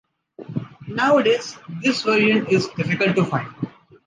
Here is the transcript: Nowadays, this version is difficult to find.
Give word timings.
Nowadays, 0.87 1.55
this 1.83 2.01
version 2.01 2.47
is 2.47 2.67
difficult 2.69 3.15
to 3.17 3.23
find. 3.23 3.51